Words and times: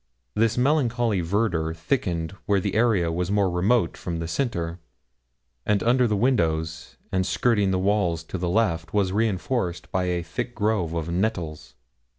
This 0.33 0.57
melancholy 0.57 1.21
verdure 1.21 1.75
thickened 1.75 2.31
where 2.47 2.59
the 2.59 2.73
area 2.73 3.11
was 3.11 3.29
more 3.29 3.51
remote 3.51 3.95
from 3.95 4.17
the 4.17 4.27
centre; 4.27 4.79
and 5.63 5.83
under 5.83 6.07
the 6.07 6.15
windows, 6.17 6.97
and 7.11 7.23
skirting 7.23 7.69
the 7.69 7.77
walls 7.77 8.23
to 8.23 8.39
the 8.39 8.49
left, 8.49 8.95
was 8.95 9.11
reinforced 9.13 9.91
by 9.91 10.05
a 10.05 10.23
thick 10.23 10.55
grove 10.55 10.95
of 10.95 11.09
nettles. 11.11 11.75